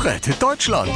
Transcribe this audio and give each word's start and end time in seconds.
Rettet 0.00 0.40
Deutschland. 0.40 0.92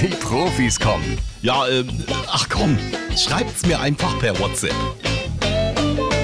Die 0.00 0.14
Profis 0.20 0.78
kommen. 0.78 1.18
Ja, 1.42 1.66
ähm, 1.68 1.88
ach 2.28 2.48
komm, 2.48 2.78
schreibt's 3.16 3.66
mir 3.66 3.80
einfach 3.80 4.16
per 4.20 4.38
WhatsApp. 4.38 4.74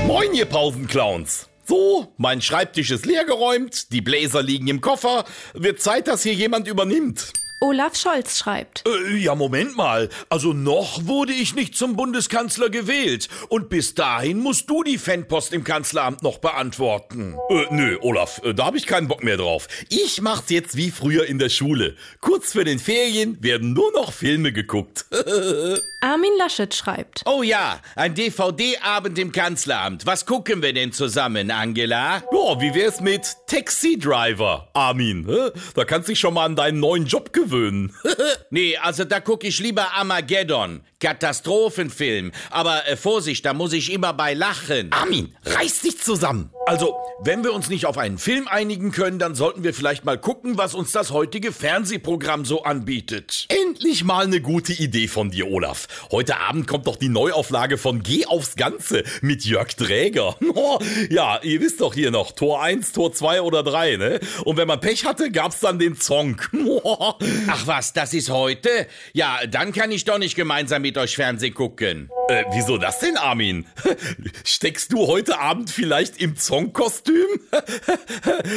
Moin, 0.07 0.33
ihr 0.33 0.45
Pausenclowns. 0.45 1.49
So, 1.65 2.13
mein 2.17 2.41
Schreibtisch 2.41 2.93
ist 2.93 3.05
leergeräumt, 3.05 3.91
die 3.91 4.01
Bläser 4.01 4.43
liegen 4.43 4.69
im 4.69 4.81
Koffer. 4.81 5.25
Wird 5.55 5.81
Zeit, 5.81 6.07
dass 6.07 6.23
hier 6.23 6.35
jemand 6.35 6.69
übernimmt. 6.69 7.33
Olaf 7.65 7.97
Scholz 7.97 8.39
schreibt. 8.39 8.85
Äh, 8.87 9.17
ja, 9.17 9.35
Moment 9.35 9.75
mal. 9.75 10.11
Also 10.29 10.53
noch 10.53 11.07
wurde 11.07 11.33
ich 11.33 11.55
nicht 11.55 11.75
zum 11.75 11.97
Bundeskanzler 11.97 12.69
gewählt. 12.69 13.31
Und 13.49 13.71
bis 13.71 13.95
dahin 13.95 14.39
musst 14.39 14.69
du 14.69 14.83
die 14.83 14.99
Fanpost 14.99 15.55
im 15.55 15.65
Kanzleramt 15.65 16.23
noch 16.23 16.39
beantworten. 16.39 17.37
Äh, 17.49 17.75
nö, 17.75 17.97
Olaf, 18.03 18.43
äh, 18.45 18.53
da 18.53 18.67
habe 18.67 18.77
ich 18.77 18.87
keinen 18.87 19.09
Bock 19.09 19.25
mehr 19.25 19.39
drauf. 19.39 19.69
Ich 19.89 20.21
mach's 20.21 20.51
jetzt 20.51 20.77
wie 20.77 20.91
früher 20.91 21.25
in 21.25 21.39
der 21.39 21.49
Schule. 21.49 21.97
Kurz 22.21 22.53
für 22.53 22.65
den 22.65 22.79
Ferien 22.79 23.43
werden 23.43 23.73
nur 23.73 23.91
noch 23.93 24.13
Filme 24.13 24.53
geguckt. 24.53 25.07
Armin 26.05 26.33
Laschet 26.37 26.75
schreibt. 26.75 27.23
Oh 27.25 27.43
ja, 27.43 27.81
ein 27.97 28.15
DVD-Abend 28.15 29.19
im 29.19 29.33
Kanzleramt. 29.33 30.05
Was 30.05 30.27
gucken 30.27 30.61
wir 30.61 30.75
denn 30.75 30.93
zusammen, 30.93 31.51
Angela? 31.51 32.17
Ja, 32.31 32.61
wie 32.61 32.75
wär's 32.75 33.01
mit 33.01 33.23
Taxi 33.47 33.99
Driver, 33.99 34.69
Armin? 34.75 35.27
Da 35.75 35.85
kannst 35.87 36.09
du 36.09 36.13
dich 36.13 36.21
schon 36.21 36.35
mal 36.35 36.45
an 36.45 36.57
deinen 36.57 36.79
neuen 36.79 37.07
Job 37.07 37.33
gewöhnen. 37.33 37.95
Nee, 38.51 38.77
also 38.77 39.05
da 39.05 39.19
gucke 39.19 39.49
ich 39.49 39.59
lieber 39.59 39.95
Armageddon. 39.95 40.83
Katastrophenfilm. 41.01 42.33
Aber 42.51 42.87
äh, 42.89 42.97
Vorsicht, 42.97 43.45
da 43.45 43.53
muss 43.53 43.73
ich 43.73 43.93
immer 43.93 44.13
bei 44.15 44.33
lachen. 44.33 44.91
Armin, 44.93 45.37
reiß 45.45 45.81
dich 45.81 46.01
zusammen. 46.01 46.51
Also, 46.67 46.97
wenn 47.21 47.45
wir 47.45 47.53
uns 47.53 47.69
nicht 47.69 47.85
auf 47.85 47.99
einen 47.99 48.17
Film 48.17 48.49
einigen 48.49 48.91
können, 48.91 49.19
dann 49.19 49.35
sollten 49.35 49.65
wir 49.65 49.75
vielleicht 49.75 50.05
mal 50.05 50.19
gucken, 50.19 50.57
was 50.57 50.75
uns 50.75 50.93
das 50.93 51.11
heutige 51.11 51.53
Fernsehprogramm 51.53 52.45
so 52.45 52.63
anbietet. 52.63 53.47
Endlich 53.75 54.05
mal 54.05 54.25
eine 54.25 54.41
gute 54.41 54.73
Idee 54.73 55.09
von 55.09 55.33
dir, 55.33 55.51
Olaf. 55.51 55.89
Heute 56.13 56.37
Abend 56.39 56.69
kommt 56.69 56.87
doch 56.87 56.95
die 56.95 57.09
Neuauflage 57.09 57.77
von 57.77 58.05
Geh 58.05 58.25
aufs 58.25 58.55
Ganze 58.55 59.03
mit 59.21 59.45
Jörg 59.45 59.75
Träger. 59.75 60.37
Oh, 60.57 60.79
ja, 61.11 61.41
ihr 61.43 61.61
wisst 61.61 61.81
doch 61.81 61.95
hier 61.95 62.13
noch, 62.13 62.31
Tor 62.31 62.63
1, 62.63 62.93
Tor 62.93 63.13
2 63.13 63.43
oder 63.43 63.65
3, 63.65 63.97
ne? 63.97 64.21
Und 64.45 64.57
wenn 64.57 64.69
man 64.69 64.79
Pech 64.79 65.05
hatte, 65.05 65.33
gab's 65.33 65.59
dann 65.59 65.81
den 65.81 65.97
Song. 65.97 66.41
Ach 67.49 67.67
was, 67.67 67.93
das 67.93 68.15
ist 68.15 68.31
heute? 68.31 68.69
Ja, 69.13 69.41
dann 69.49 69.73
kann 69.73 69.91
ich 69.91 70.05
doch 70.05 70.19
nicht 70.19 70.37
gemeinsam 70.37 70.83
mit 70.83 70.97
euch 70.97 71.17
Fernsehen 71.17 71.55
gucken. 71.55 72.09
Äh, 72.29 72.45
wieso 72.53 72.79
das 72.79 73.01
denn, 73.01 73.17
Armin? 73.17 73.67
Steckst 74.45 74.93
du 74.93 75.09
heute 75.09 75.41
Abend 75.41 75.71
vielleicht 75.71 76.19
im 76.19 76.37
Songkostüm? 76.37 77.27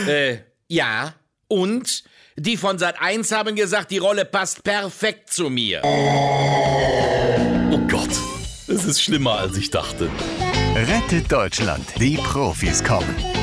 Äh, 0.08 0.38
ja. 0.68 1.16
Und? 1.48 2.04
Die 2.40 2.56
von 2.56 2.78
Sat 2.78 3.02
1 3.02 3.32
haben 3.32 3.56
gesagt, 3.56 3.90
die 3.90 3.98
Rolle 3.98 4.24
passt 4.24 4.64
perfekt 4.64 5.34
zu 5.34 5.50
mir. 5.50 5.82
Oh 5.84 7.80
Gott, 7.90 8.12
es 8.68 8.86
ist 8.86 9.02
schlimmer, 9.02 9.40
als 9.40 9.58
ich 9.58 9.72
dachte. 9.72 10.08
Rettet 10.76 11.32
Deutschland. 11.32 11.84
Die 12.00 12.18
Profis 12.18 12.84
kommen. 12.84 13.37